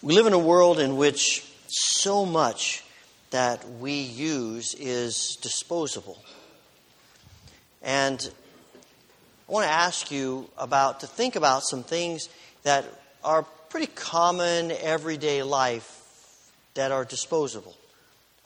[0.00, 2.84] We live in a world in which so much
[3.30, 6.22] that we use is disposable.
[7.82, 8.30] And
[9.48, 12.28] I want to ask you about to think about some things
[12.62, 12.84] that
[13.24, 17.74] are pretty common everyday life that are disposable.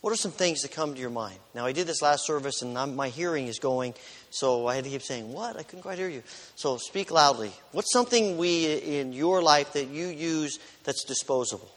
[0.03, 1.39] What are some things that come to your mind?
[1.55, 3.95] Now, I did this last service and I'm, my hearing is going,
[4.31, 5.57] so I had to keep saying, What?
[5.57, 6.25] I couldn't quite hear you.
[6.57, 7.53] So speak loudly.
[7.71, 11.71] What's something we in your life that you use that's disposable?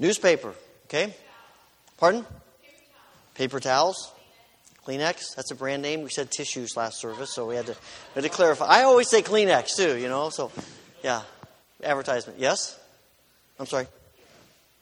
[0.00, 0.52] Newspaper.
[0.86, 1.14] Okay?
[1.96, 2.26] Pardon?
[3.36, 4.12] Paper towels.
[4.84, 5.36] Kleenex.
[5.36, 6.02] That's a brand name.
[6.02, 8.66] We said tissues last service, so we had to, we had to clarify.
[8.66, 10.50] I always say Kleenex too, you know, so
[11.04, 11.22] yeah.
[11.84, 12.40] Advertisement.
[12.40, 12.76] Yes?
[13.60, 13.86] I'm sorry.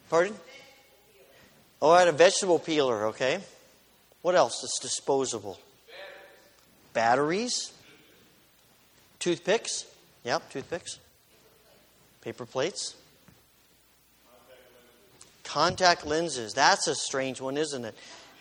[0.08, 0.34] Pardon?
[1.82, 3.40] Oh, I had a vegetable peeler, okay.
[4.22, 5.58] What else is disposable?
[6.92, 7.72] Batteries.
[9.18, 9.84] Toothpicks.
[10.22, 11.00] Yep, toothpicks.
[12.20, 12.94] Paper plates.
[15.42, 16.54] Contact lenses.
[16.54, 17.96] That's a strange one, isn't it?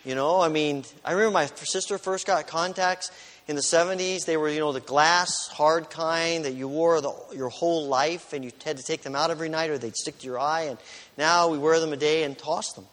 [0.05, 3.09] You know, I mean, I remember my sister first got contacts
[3.47, 4.25] in the 70s.
[4.25, 8.33] They were, you know, the glass, hard kind that you wore the, your whole life
[8.33, 10.65] and you had to take them out every night or they'd stick to your eye.
[10.65, 10.77] And
[11.17, 12.85] now we wear them a day and toss them.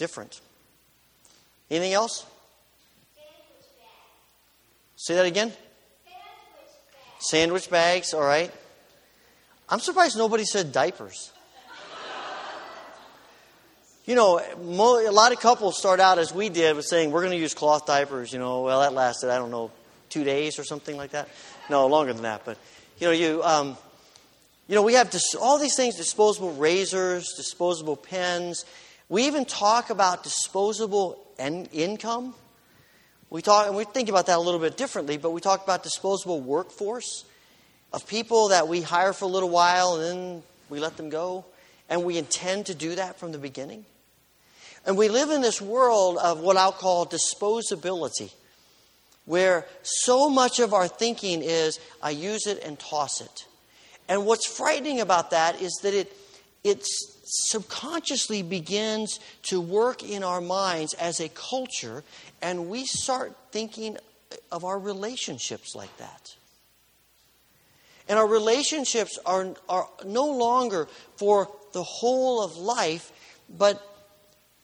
[0.00, 0.40] Different.
[1.70, 2.24] Anything else?
[4.96, 5.52] Say that again.
[7.18, 8.50] Sandwich bags, all right.
[9.68, 11.32] I'm surprised nobody said diapers.
[14.06, 17.32] You know, a lot of couples start out as we did with saying, we're going
[17.32, 18.32] to use cloth diapers.
[18.32, 19.70] You know, well, that lasted, I don't know,
[20.08, 21.28] two days or something like that.
[21.68, 22.46] No, longer than that.
[22.46, 22.56] But,
[22.98, 23.76] you know, you, um,
[24.66, 28.64] you know we have dis- all these things disposable razors, disposable pens.
[29.10, 32.32] We even talk about disposable en- income.
[33.28, 35.82] We talk, and we think about that a little bit differently, but we talk about
[35.82, 37.24] disposable workforce
[37.92, 41.44] of people that we hire for a little while and then we let them go.
[41.88, 43.84] And we intend to do that from the beginning.
[44.86, 48.32] And we live in this world of what I'll call disposability,
[49.24, 53.46] where so much of our thinking is, I use it and toss it.
[54.08, 56.16] And what's frightening about that is that it,
[56.62, 56.86] it
[57.30, 62.02] subconsciously begins to work in our minds as a culture,
[62.42, 63.96] and we start thinking
[64.50, 66.34] of our relationships like that.
[68.08, 73.12] And our relationships are, are no longer for the whole of life,
[73.56, 73.80] but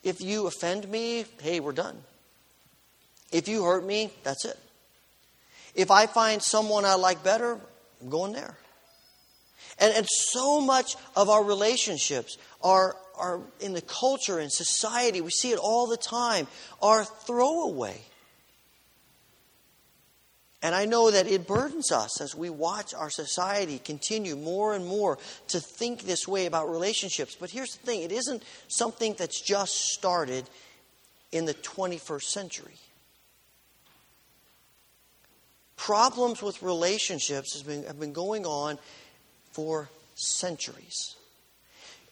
[0.03, 1.97] if you offend me, hey, we're done.
[3.33, 4.59] If you hurt me, that's it.
[5.75, 7.59] If I find someone I like better,
[8.00, 8.56] I'm going there.
[9.78, 15.31] And, and so much of our relationships are, are in the culture and society, we
[15.31, 16.47] see it all the time,
[16.81, 18.00] are throwaway.
[20.62, 24.86] And I know that it burdens us as we watch our society continue more and
[24.86, 27.36] more to think this way about relationships.
[27.38, 30.48] But here's the thing it isn't something that's just started
[31.31, 32.75] in the 21st century.
[35.76, 38.78] Problems with relationships been, have been going on
[39.56, 41.17] for centuries.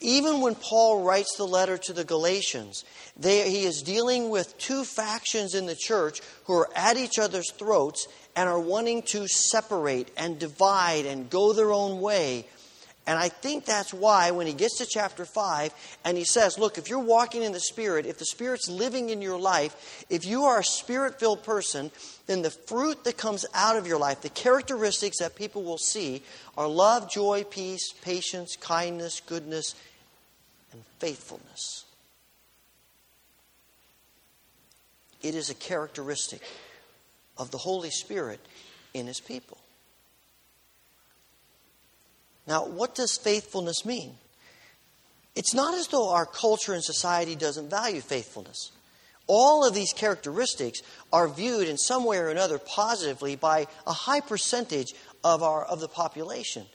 [0.00, 2.84] Even when Paul writes the letter to the Galatians,
[3.18, 7.52] they, he is dealing with two factions in the church who are at each other's
[7.52, 12.46] throats and are wanting to separate and divide and go their own way.
[13.06, 16.78] And I think that's why when he gets to chapter 5 and he says, Look,
[16.78, 20.44] if you're walking in the Spirit, if the Spirit's living in your life, if you
[20.44, 21.90] are a Spirit filled person,
[22.26, 26.22] then the fruit that comes out of your life, the characteristics that people will see,
[26.56, 29.74] are love, joy, peace, patience, kindness, goodness,
[30.72, 31.84] and faithfulness.
[35.22, 36.40] It is a characteristic
[37.36, 38.40] of the Holy Spirit
[38.94, 39.58] in His people.
[42.46, 44.16] Now, what does faithfulness mean?
[45.34, 48.70] It's not as though our culture and society doesn't value faithfulness.
[49.26, 50.80] All of these characteristics
[51.12, 54.94] are viewed in some way or another positively by a high percentage
[55.24, 56.66] of, our, of the population.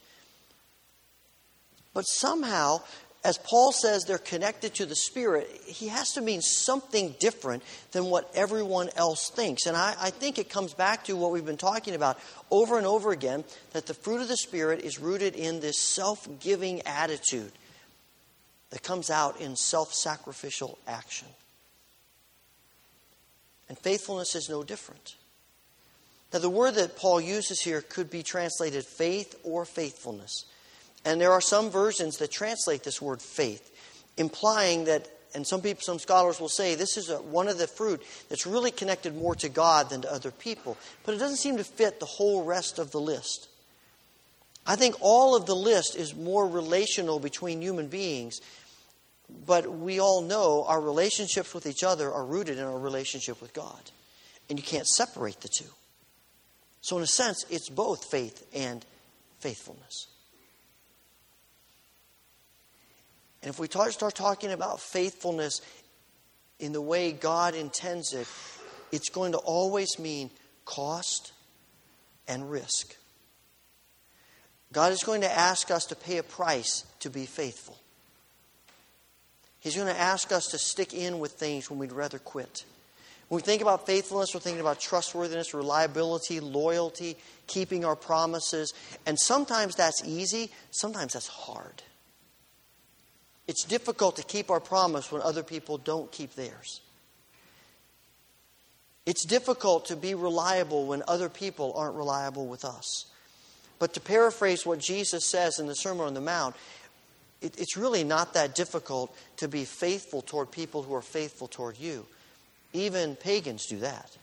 [1.94, 2.82] But somehow,
[3.22, 7.62] as Paul says they're connected to the Spirit, he has to mean something different
[7.92, 9.66] than what everyone else thinks.
[9.66, 12.18] And I, I, think it comes back to what we've been talking about
[12.50, 16.26] over and over again that the fruit of the Spirit is rooted in this self
[16.40, 17.52] giving attitude
[18.70, 21.28] that comes out in self sacrificial action.
[23.68, 25.14] And faithfulness is no different.
[26.32, 30.46] Now, the word that Paul uses here could be translated faith or faithfulness.
[31.04, 33.70] And there are some versions that translate this word faith,
[34.16, 37.66] implying that, and some people, some scholars will say this is a, one of the
[37.66, 40.76] fruit that's really connected more to God than to other people.
[41.04, 43.48] But it doesn't seem to fit the whole rest of the list.
[44.66, 48.40] I think all of the list is more relational between human beings,
[49.46, 53.54] but we all know our relationships with each other are rooted in our relationship with
[53.54, 53.90] God.
[54.48, 55.70] And you can't separate the two.
[56.82, 58.84] So, in a sense, it's both faith and
[59.38, 60.08] faithfulness.
[63.42, 65.60] And if we talk, start talking about faithfulness
[66.58, 68.28] in the way God intends it,
[68.92, 70.30] it's going to always mean
[70.64, 71.32] cost
[72.28, 72.96] and risk.
[74.72, 77.76] God is going to ask us to pay a price to be faithful.
[79.58, 82.64] He's going to ask us to stick in with things when we'd rather quit.
[83.28, 87.16] When we think about faithfulness, we're thinking about trustworthiness, reliability, loyalty,
[87.46, 88.72] keeping our promises.
[89.06, 91.82] And sometimes that's easy, sometimes that's hard.
[93.50, 96.82] It's difficult to keep our promise when other people don't keep theirs.
[99.06, 103.06] It's difficult to be reliable when other people aren't reliable with us.
[103.80, 106.54] But to paraphrase what Jesus says in the Sermon on the Mount,
[107.40, 111.76] it, it's really not that difficult to be faithful toward people who are faithful toward
[111.76, 112.06] you.
[112.72, 114.16] Even pagans do that.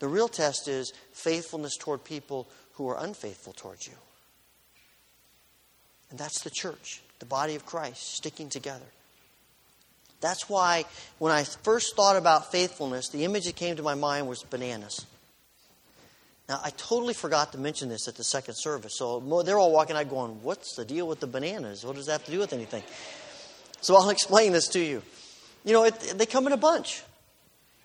[0.00, 3.94] The real test is faithfulness toward people who are unfaithful toward you.
[6.10, 8.84] And that's the church, the body of Christ, sticking together.
[10.20, 10.84] That's why
[11.18, 15.06] when I first thought about faithfulness, the image that came to my mind was bananas.
[16.48, 18.94] Now, I totally forgot to mention this at the second service.
[18.98, 21.84] So they're all walking out going, What's the deal with the bananas?
[21.84, 22.82] What does that have to do with anything?
[23.80, 25.02] So I'll explain this to you.
[25.64, 27.02] You know, it, they come in a bunch.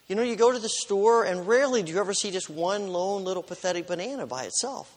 [0.07, 2.87] You know, you go to the store, and rarely do you ever see just one
[2.87, 4.95] lone little pathetic banana by itself.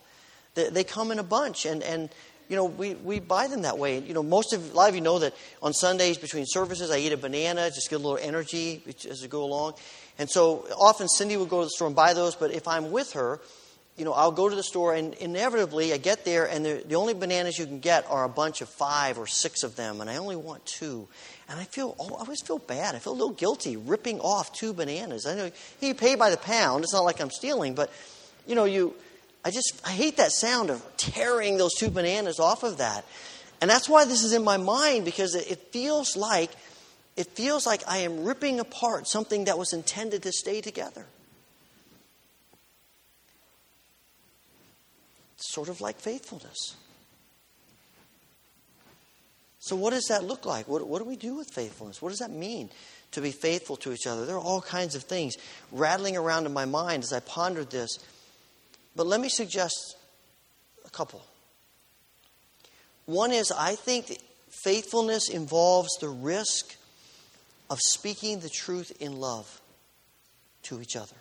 [0.55, 2.09] They, they come in a bunch, and, and
[2.49, 3.99] you know, we, we buy them that way.
[3.99, 6.97] You know, most of, a lot of you know that on Sundays between services, I
[6.97, 9.75] eat a banana, just get a little energy as I go along.
[10.17, 12.91] And so often Cindy will go to the store and buy those, but if I'm
[12.91, 13.39] with her,
[13.97, 17.13] you know, I'll go to the store and inevitably I get there and the only
[17.13, 20.15] bananas you can get are a bunch of five or six of them, and I
[20.15, 21.07] only want two.
[21.49, 22.95] And I feel, oh, I always feel bad.
[22.95, 25.25] I feel a little guilty ripping off two bananas.
[25.27, 25.51] I know
[25.81, 26.83] you pay by the pound.
[26.83, 27.91] It's not like I'm stealing, but
[28.47, 28.95] you know, you
[29.43, 33.05] I just I hate that sound of tearing those two bananas off of that.
[33.61, 36.51] And that's why this is in my mind because it, feels like
[37.17, 41.05] it feels like I am ripping apart something that was intended to stay together.
[45.35, 46.75] Sort of like faithfulness.
[49.59, 50.67] So, what does that look like?
[50.67, 52.01] What, what do we do with faithfulness?
[52.01, 52.69] What does that mean
[53.11, 54.25] to be faithful to each other?
[54.25, 55.35] There are all kinds of things
[55.71, 57.99] rattling around in my mind as I pondered this.
[58.95, 59.95] But let me suggest
[60.85, 61.23] a couple.
[63.05, 64.17] One is I think
[64.49, 66.75] faithfulness involves the risk
[67.69, 69.61] of speaking the truth in love
[70.63, 71.15] to each other.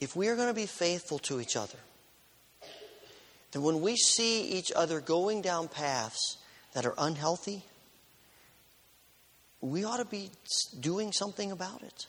[0.00, 1.78] If we are going to be faithful to each other,
[3.52, 6.38] then when we see each other going down paths
[6.74, 7.62] that are unhealthy,
[9.60, 10.30] we ought to be
[10.80, 12.06] doing something about it.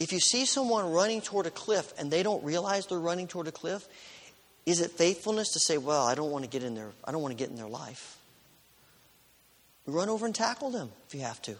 [0.00, 3.46] If you see someone running toward a cliff and they don't realize they're running toward
[3.48, 3.86] a cliff,
[4.64, 7.20] is it faithfulness to say, well, I don't want to get in their, I don't
[7.20, 8.16] want to get in their life?
[9.86, 11.56] Run over and tackle them if you have to.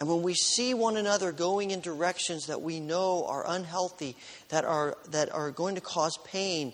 [0.00, 4.16] And when we see one another going in directions that we know are unhealthy,
[4.48, 6.72] that are, that are going to cause pain,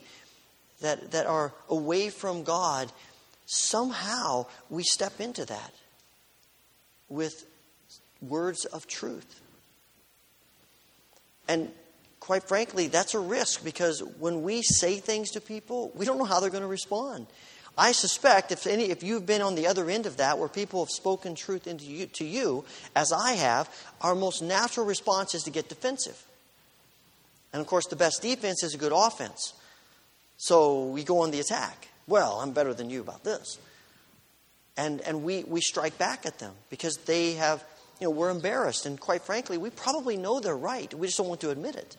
[0.80, 2.90] that, that are away from God,
[3.44, 5.74] somehow we step into that
[7.08, 7.44] with
[8.20, 9.40] words of truth.
[11.48, 11.70] And
[12.20, 16.24] quite frankly, that's a risk because when we say things to people, we don't know
[16.24, 17.26] how they're going to respond.
[17.78, 20.82] I suspect if any, if you've been on the other end of that, where people
[20.82, 23.68] have spoken truth into you, to you, as I have,
[24.00, 26.20] our most natural response is to get defensive.
[27.52, 29.52] And of course, the best defense is a good offense.
[30.38, 31.88] So we go on the attack.
[32.06, 33.58] Well, I'm better than you about this.
[34.76, 37.64] And, and we, we strike back at them because they have
[38.00, 38.86] you know, we're embarrassed.
[38.86, 40.92] And quite frankly, we probably know they're right.
[40.92, 41.96] We just don't want to admit it.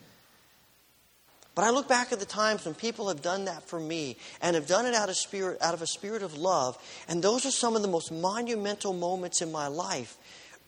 [1.55, 4.55] But I look back at the times when people have done that for me and
[4.55, 6.77] have done it out of spirit out of a spirit of love,
[7.07, 10.17] and those are some of the most monumental moments in my life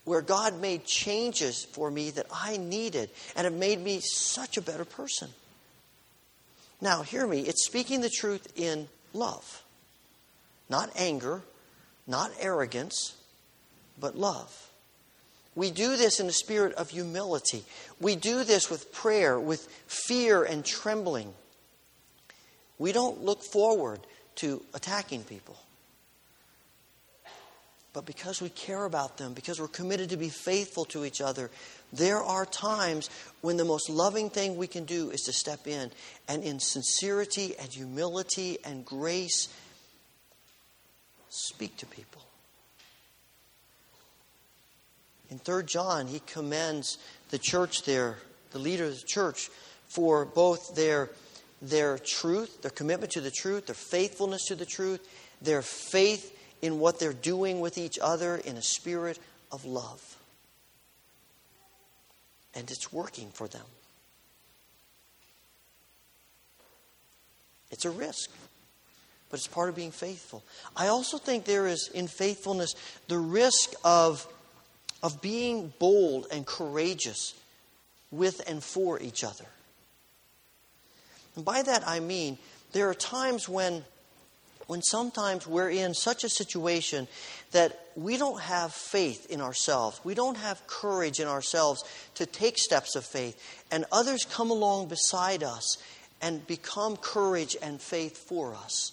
[0.06, 4.62] where God made changes for me that I needed and have made me such a
[4.64, 5.30] better person.
[6.82, 9.64] Now, hear me, it's speaking the truth in love.
[10.70, 11.44] Not anger,
[12.08, 13.16] not arrogance,
[14.00, 14.69] but love.
[15.60, 17.66] We do this in a spirit of humility.
[18.00, 21.34] We do this with prayer, with fear and trembling.
[22.78, 24.00] We don't look forward
[24.36, 25.58] to attacking people.
[27.92, 31.52] But because we care about them, because we're committed to be faithful to each other,
[31.92, 33.10] There are times
[33.42, 35.92] when the most loving thing we can do is to step in
[36.30, 39.50] and, in sincerity and humility and grace,
[41.30, 42.29] speak to people.
[45.30, 46.98] In 3 John, he commends
[47.30, 48.18] the church there,
[48.52, 49.50] the leader of the church,
[49.88, 51.10] for both their,
[51.62, 55.08] their truth, their commitment to the truth, their faithfulness to the truth,
[55.42, 59.20] their faith in what they're doing with each other in a spirit
[59.52, 60.18] of love.
[62.56, 63.66] And it's working for them.
[67.72, 68.32] It's a risk,
[69.30, 70.44] but it's part of being faithful.
[70.76, 72.74] I also think there is in faithfulness
[73.08, 74.28] the risk of
[75.02, 77.34] of being bold and courageous
[78.12, 79.46] with and for each other.
[81.36, 82.38] And by that I mean
[82.72, 83.84] there are times when
[84.70, 87.08] when sometimes we're in such a situation
[87.54, 90.00] that we don't have faith in ourselves.
[90.04, 93.64] We don't have courage in ourselves to take steps of faith.
[93.72, 95.80] And others come along beside us
[96.22, 98.92] and become courage and faith for us.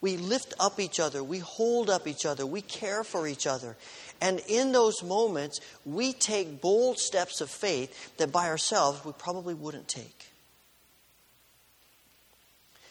[0.00, 1.22] We lift up each other.
[1.22, 2.46] We hold up each other.
[2.46, 3.76] We care for each other.
[4.22, 9.52] And in those moments, we take bold steps of faith that by ourselves we probably
[9.52, 10.28] wouldn't take.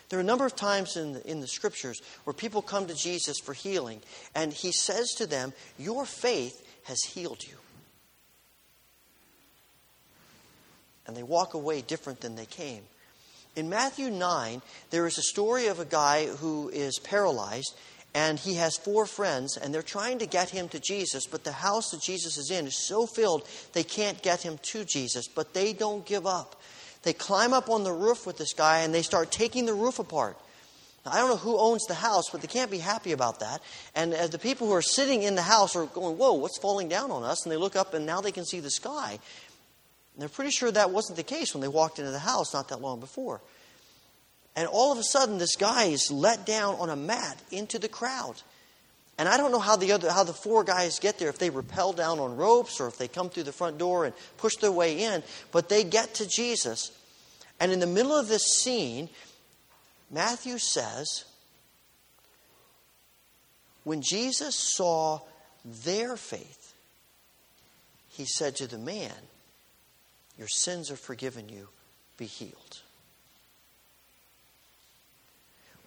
[0.10, 2.94] There are a number of times in the, in the scriptures where people come to
[2.94, 4.02] Jesus for healing,
[4.36, 7.56] and he says to them, Your faith has healed you.
[11.08, 12.84] And they walk away different than they came.
[13.56, 17.74] In Matthew 9, there is a story of a guy who is paralyzed,
[18.14, 21.52] and he has four friends, and they're trying to get him to Jesus, but the
[21.52, 25.54] house that Jesus is in is so filled they can't get him to Jesus, but
[25.54, 26.62] they don't give up.
[27.04, 29.98] They climb up on the roof with this guy and they start taking the roof
[29.98, 30.38] apart.
[31.06, 33.62] Now, I don't know who owns the house, but they can't be happy about that.
[33.96, 36.90] And uh, the people who are sitting in the house are going, Whoa, what's falling
[36.90, 37.44] down on us?
[37.44, 39.18] And they look up and now they can see the sky.
[40.14, 42.70] And they're pretty sure that wasn't the case when they walked into the house not
[42.70, 43.42] that long before.
[44.56, 47.88] And all of a sudden, this guy is let down on a mat into the
[47.88, 48.42] crowd.
[49.18, 51.50] And I don't know how the other how the four guys get there, if they
[51.50, 54.72] rappel down on ropes or if they come through the front door and push their
[54.72, 56.92] way in, but they get to Jesus.
[57.60, 59.10] And in the middle of this scene,
[60.10, 61.26] Matthew says,
[63.84, 65.20] when Jesus saw
[65.66, 66.74] their faith,
[68.10, 69.14] he said to the man,
[70.38, 71.68] Your sins are forgiven you,
[72.18, 72.82] be healed.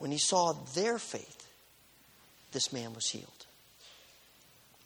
[0.04, 1.48] When he saw their faith,
[2.52, 3.46] this man was healed.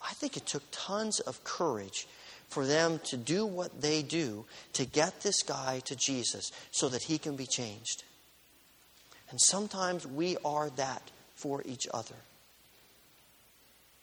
[0.01, 2.07] I think it took tons of courage
[2.49, 4.45] for them to do what they do
[4.75, 8.05] to get this guy to Jesus so that he can be changed.
[9.31, 12.15] And sometimes we are that for each other.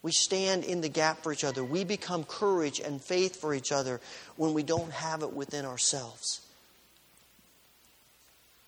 [0.01, 1.63] We stand in the gap for each other.
[1.63, 4.01] We become courage and faith for each other
[4.35, 6.44] when we don't have it within ourselves.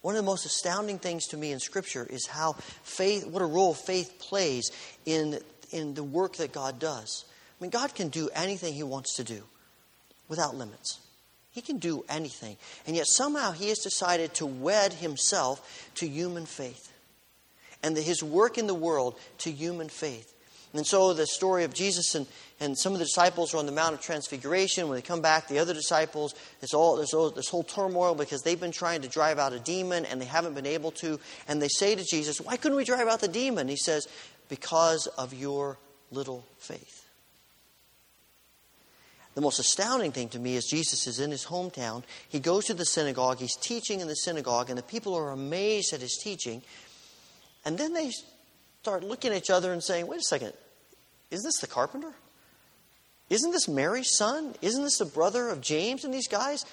[0.07, 3.45] One of the most astounding things to me in Scripture is how faith, what a
[3.45, 4.71] role faith plays
[5.05, 5.37] in,
[5.69, 7.25] in the work that God does.
[7.27, 9.43] I mean, God can do anything He wants to do
[10.29, 10.99] without limits.
[11.51, 12.55] He can do anything.
[12.85, 16.89] And yet somehow He has decided to wed Himself to human faith
[17.83, 20.33] and the, His work in the world to human faith.
[20.73, 22.27] And so the story of Jesus and,
[22.59, 24.87] and some of the disciples are on the Mount of Transfiguration.
[24.87, 28.41] When they come back, the other disciples, it's all, there's all, this whole turmoil because
[28.41, 31.19] they've been trying to drive out a demon and they haven't been able to.
[31.47, 33.67] And they say to Jesus, Why couldn't we drive out the demon?
[33.67, 34.07] He says,
[34.49, 35.77] Because of your
[36.09, 37.03] little faith.
[39.35, 42.01] The most astounding thing to me is Jesus is in his hometown.
[42.27, 45.93] He goes to the synagogue, he's teaching in the synagogue, and the people are amazed
[45.93, 46.63] at his teaching.
[47.63, 48.09] And then they
[48.81, 50.53] start looking at each other and saying, wait a second,
[51.29, 52.15] isn't this the carpenter?
[53.29, 54.55] Isn't this Mary's son?
[54.61, 56.65] Isn't this the brother of James and these guys?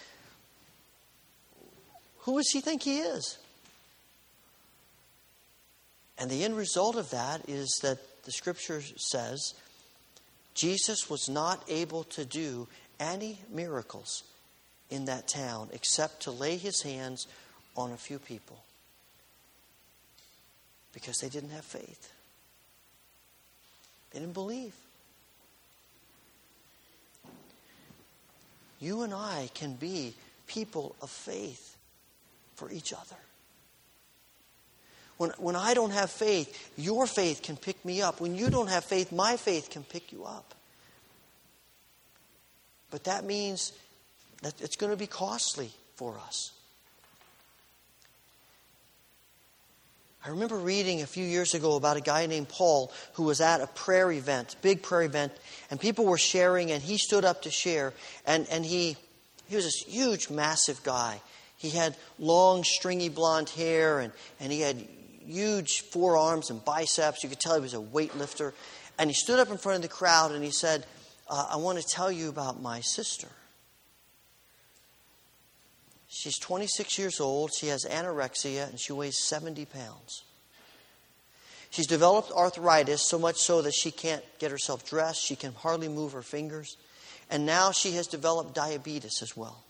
[2.21, 3.39] Who does he think he is?
[6.17, 9.55] And the end result of that is that the scripture says
[10.55, 12.69] Jesus was not able to do
[13.01, 14.23] any miracles
[14.91, 17.27] in that town except to lay his hands
[17.77, 18.63] on a few people
[20.93, 22.13] because they didn't have faith.
[24.13, 24.75] They didn't believe.
[28.85, 30.13] You and I can be
[30.47, 31.79] people of faith
[32.55, 33.17] for each other.
[35.17, 38.21] When, when I don't have faith, your faith can pick me up.
[38.21, 40.55] When you don't have faith, my faith can pick you up.
[42.91, 43.73] But that means
[44.43, 46.53] that it's going to be costly for us.
[50.25, 53.61] I remember reading a few years ago about a guy named Paul who was at
[53.61, 55.33] a prayer event, big prayer event,
[55.71, 57.93] and people were sharing, and he stood up to share,
[58.27, 58.97] and, and he
[59.49, 61.21] He was this huge, massive guy.
[61.59, 64.89] He had long, stringy blonde hair, and, and he had
[65.27, 67.23] huge forearms and biceps.
[67.23, 68.53] You could tell he was a weightlifter.
[68.99, 70.87] And he stood up in front of the crowd and he said,
[71.29, 73.29] uh, I want to tell you about my sister.
[76.25, 77.51] She's 26 years old.
[77.53, 80.23] She has anorexia and she weighs 70 pounds.
[81.69, 85.21] She's developed arthritis so much so that she can't get herself dressed.
[85.23, 86.79] She can hardly move her fingers.
[87.31, 89.65] And now she has developed diabetes as well.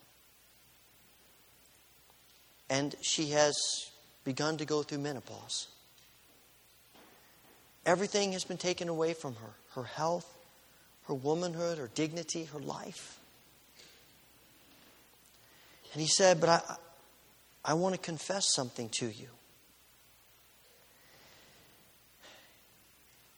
[2.70, 3.56] And she has
[4.22, 5.66] begun to go through menopause.
[7.84, 10.32] Everything has been taken away from her her health,
[11.08, 13.18] her womanhood, her dignity, her life.
[15.94, 16.60] And he said, But I,
[17.64, 19.28] I want to confess something to you.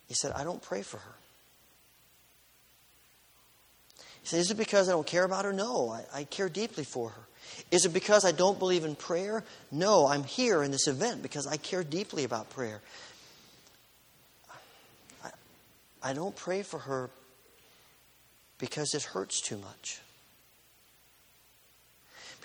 [0.09, 1.15] He said, I don't pray for her.
[4.23, 5.53] He said, Is it because I don't care about her?
[5.53, 7.23] No, I, I care deeply for her.
[7.71, 9.45] Is it because I don't believe in prayer?
[9.71, 12.81] No, I'm here in this event because I care deeply about prayer.
[15.23, 15.31] I,
[16.03, 17.11] I don't pray for her
[18.59, 20.01] because it hurts too much.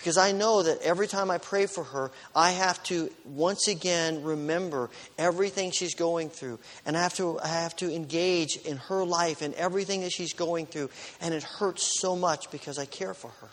[0.02, 4.24] Because I know that every time I pray for her, I have to once again
[4.24, 6.58] remember everything she's going through.
[6.84, 10.32] And I have to, I have to engage in her life and everything that she's
[10.32, 10.90] going through.
[11.20, 13.48] And it hurts so much because I care for her.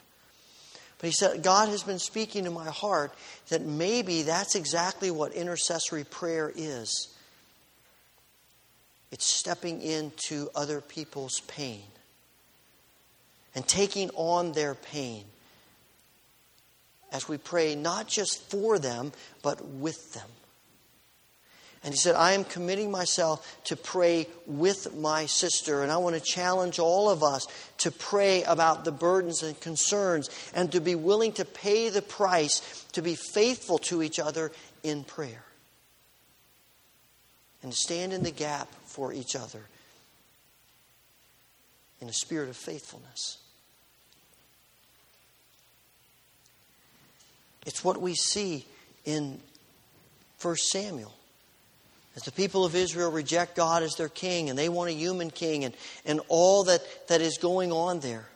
[0.97, 3.13] But he said, God has been speaking to my heart
[3.49, 7.13] that maybe that's exactly what intercessory prayer is
[9.11, 11.83] it's stepping into other people's pain
[13.55, 15.25] and taking on their pain
[17.11, 19.11] as we pray, not just for them,
[19.41, 20.29] but with them.
[21.83, 25.81] And he said, I am committing myself to pray with my sister.
[25.81, 27.47] And I want to challenge all of us
[27.79, 32.85] to pray about the burdens and concerns and to be willing to pay the price
[32.91, 34.51] to be faithful to each other
[34.83, 35.45] in prayer.
[37.63, 39.61] And to stand in the gap for each other
[42.01, 43.37] in a spirit of faithfulness.
[47.69, 48.65] It's what we see
[49.05, 49.39] in
[50.41, 51.13] 1 Samuel.
[52.15, 55.29] As the people of Israel reject God as their king and they want a human
[55.29, 58.27] king and, and all that, that is going on there.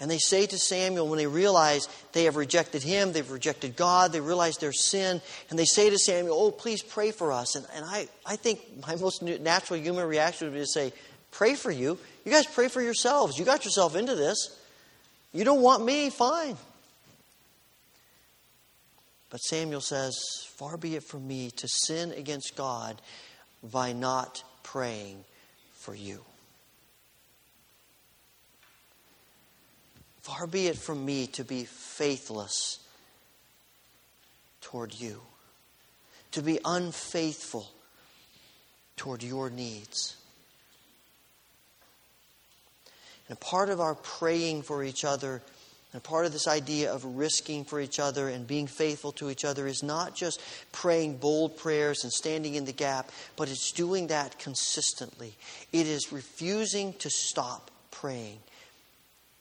[0.00, 4.12] And they say to Samuel, when they realize they have rejected him, they've rejected God,
[4.12, 5.20] they realize their sin,
[5.50, 7.54] and they say to Samuel, Oh, please pray for us.
[7.54, 10.94] And, and I, I think my most natural human reaction would be to say,
[11.32, 11.98] Pray for you.
[12.24, 13.38] You guys pray for yourselves.
[13.38, 14.58] You got yourself into this.
[15.34, 16.08] You don't want me?
[16.08, 16.56] Fine.
[19.34, 20.14] But Samuel says,
[20.46, 23.02] Far be it from me to sin against God
[23.64, 25.24] by not praying
[25.72, 26.20] for you.
[30.22, 32.78] Far be it from me to be faithless
[34.60, 35.20] toward you,
[36.30, 37.68] to be unfaithful
[38.96, 40.16] toward your needs.
[43.28, 45.42] And part of our praying for each other
[45.94, 49.44] and part of this idea of risking for each other and being faithful to each
[49.44, 54.08] other is not just praying bold prayers and standing in the gap, but it's doing
[54.08, 55.36] that consistently.
[55.72, 58.40] It is refusing to stop praying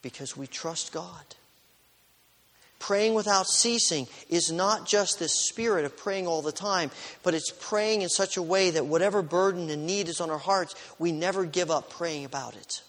[0.04, 1.24] because we trust God.
[2.78, 6.92] Praying without ceasing is not just this spirit of praying all the time,
[7.24, 10.38] but it's praying in such a way that whatever burden and need is on our
[10.38, 12.84] hearts, we never give up praying about it.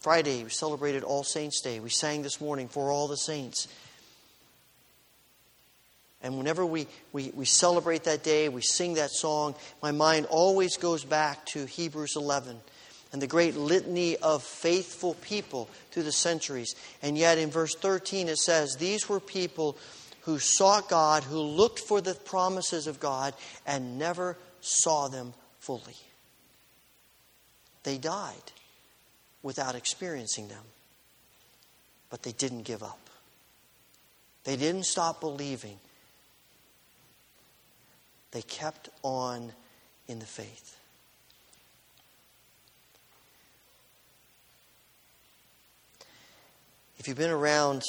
[0.00, 1.80] Friday, we celebrated All Saints' Day.
[1.80, 3.66] We sang this morning for all the saints.
[6.22, 10.76] And whenever we, we, we celebrate that day, we sing that song, my mind always
[10.76, 12.60] goes back to Hebrews 11
[13.12, 16.74] and the great litany of faithful people through the centuries.
[17.02, 19.76] And yet in verse 13 it says, These were people
[20.22, 23.34] who sought God, who looked for the promises of God,
[23.66, 25.96] and never saw them fully.
[27.82, 28.52] They died
[29.42, 30.64] without experiencing them.
[32.10, 33.10] But they didn't give up,
[34.44, 35.78] they didn't stop believing.
[38.30, 39.52] They kept on
[40.06, 40.78] in the faith.
[46.98, 47.82] If you've been around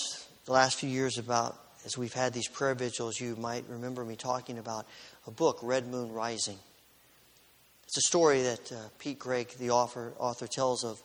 [0.45, 4.15] the last few years about as we've had these prayer vigils, you might remember me
[4.15, 4.85] talking about
[5.27, 6.57] a book, Red Moon Rising.
[7.85, 11.01] It's a story that uh, Pete Greig, the author, author, tells of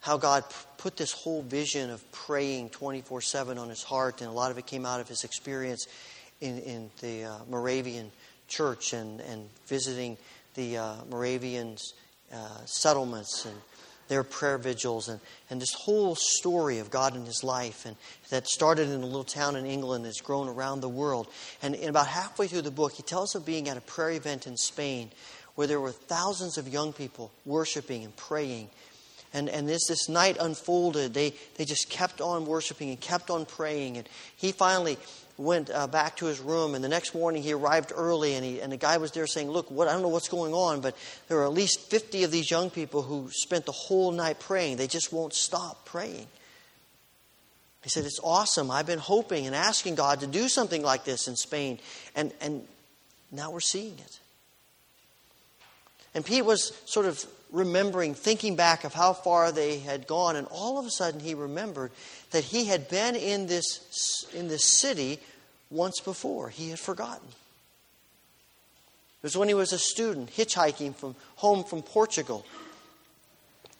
[0.00, 0.44] how God
[0.78, 4.58] put this whole vision of praying 24 7 on his heart, and a lot of
[4.58, 5.86] it came out of his experience
[6.40, 8.10] in, in the uh, Moravian
[8.48, 10.16] church and, and visiting
[10.54, 11.76] the uh, Moravian
[12.32, 13.56] uh, settlements and,
[14.10, 17.86] their prayer vigils and, and this whole story of God in his life.
[17.86, 17.96] And
[18.30, 21.28] that started in a little town in England that's grown around the world.
[21.62, 24.48] And, and about halfway through the book, he tells of being at a prayer event
[24.48, 25.12] in Spain
[25.54, 28.68] where there were thousands of young people worshiping and praying.
[29.32, 33.46] And, and as this night unfolded, they, they just kept on worshiping and kept on
[33.46, 33.96] praying.
[33.96, 34.98] And he finally
[35.40, 38.60] went uh, back to his room, and the next morning he arrived early, and, he,
[38.60, 40.96] and the guy was there saying, Look, what, I don't know what's going on, but
[41.28, 44.76] there are at least 50 of these young people who spent the whole night praying.
[44.76, 46.26] They just won't stop praying.
[47.82, 48.70] He said, It's awesome.
[48.70, 51.78] I've been hoping and asking God to do something like this in Spain,
[52.14, 52.66] and, and
[53.32, 54.20] now we're seeing it.
[56.14, 60.46] And Pete was sort of remembering, thinking back of how far they had gone, and
[60.50, 61.90] all of a sudden he remembered
[62.30, 65.18] that he had been in this, in this city
[65.70, 66.48] once before.
[66.48, 67.28] He had forgotten.
[67.28, 72.46] It was when he was a student, hitchhiking from home from Portugal.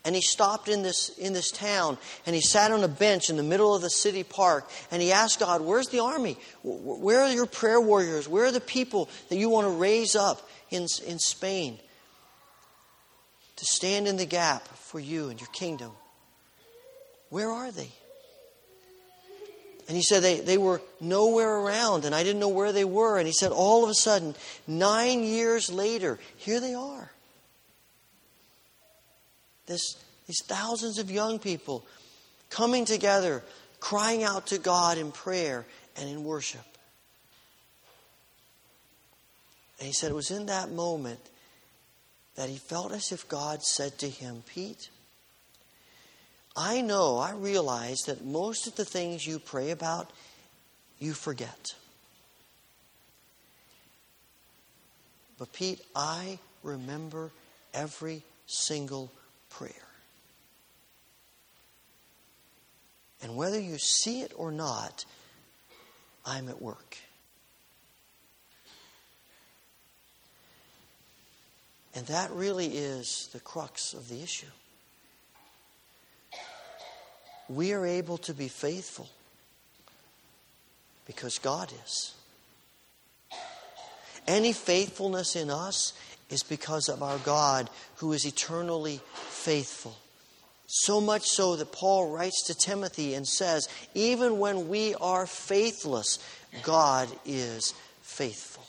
[0.04, 3.36] And he stopped in this, in this town and he sat on a bench in
[3.36, 6.38] the middle of the city park and he asked God, Where's the army?
[6.62, 8.26] Where are your prayer warriors?
[8.26, 11.78] Where are the people that you want to raise up in, in Spain?
[13.60, 15.92] To stand in the gap for you and your kingdom.
[17.28, 17.90] Where are they?
[19.86, 23.18] And he said they, they were nowhere around, and I didn't know where they were.
[23.18, 24.34] And he said, all of a sudden,
[24.66, 27.10] nine years later, here they are.
[29.66, 29.96] This,
[30.26, 31.84] these thousands of young people
[32.48, 33.44] coming together,
[33.78, 36.64] crying out to God in prayer and in worship.
[39.78, 41.20] And he said it was in that moment
[42.36, 44.90] that he felt as if God said to him, Pete,
[46.56, 50.10] I know, I realize that most of the things you pray about,
[50.98, 51.74] you forget.
[55.38, 57.30] But, Pete, I remember
[57.72, 59.10] every single
[59.48, 59.72] prayer.
[63.22, 65.04] And whether you see it or not,
[66.24, 66.96] I'm at work.
[71.94, 74.46] And that really is the crux of the issue.
[77.48, 79.08] We are able to be faithful
[81.06, 82.14] because God is.
[84.28, 85.92] Any faithfulness in us
[86.28, 89.96] is because of our God who is eternally faithful.
[90.66, 96.20] So much so that Paul writes to Timothy and says, even when we are faithless,
[96.62, 98.64] God is faithful.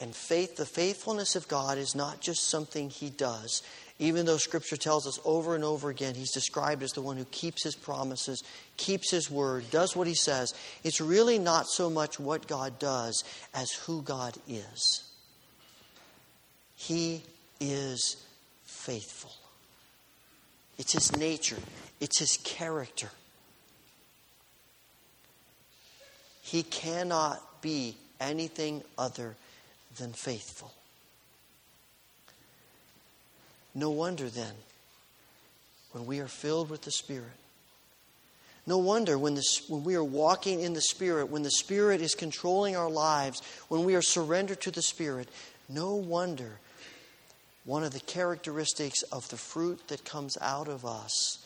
[0.00, 3.62] And faith, the faithfulness of God is not just something He does.
[3.98, 7.26] Even though Scripture tells us over and over again He's described as the one who
[7.26, 8.42] keeps His promises,
[8.78, 10.54] keeps His word, does what He says.
[10.84, 15.04] It's really not so much what God does as who God is.
[16.76, 17.22] He
[17.60, 18.16] is
[18.64, 19.32] faithful.
[20.78, 21.58] It's His nature,
[22.00, 23.10] it's His character.
[26.40, 29.36] He cannot be anything other
[30.00, 30.72] than faithful.
[33.74, 34.54] No wonder then,
[35.92, 37.26] when we are filled with the Spirit,
[38.66, 42.14] no wonder when, the, when we are walking in the Spirit, when the Spirit is
[42.14, 45.28] controlling our lives, when we are surrendered to the Spirit,
[45.68, 46.58] no wonder
[47.64, 51.44] one of the characteristics of the fruit that comes out of us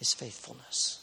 [0.00, 1.02] is faithfulness.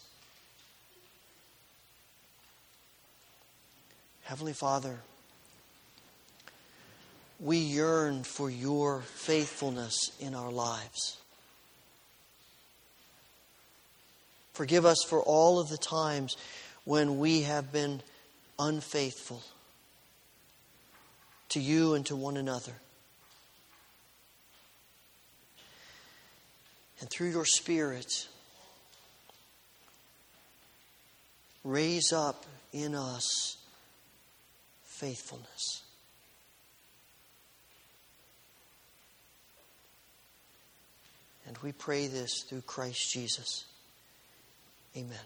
[4.23, 4.99] Heavenly Father,
[7.43, 11.17] we yearn for your faithfulness in our lives.
[14.53, 16.37] Forgive us for all of the times
[16.85, 18.01] when we have been
[18.57, 19.43] unfaithful
[21.49, 22.73] to you and to one another.
[27.01, 28.29] And through your Spirit,
[31.65, 33.57] raise up in us
[34.85, 35.82] faithfulness.
[41.53, 43.65] And we pray this through Christ Jesus.
[44.97, 45.23] Amen.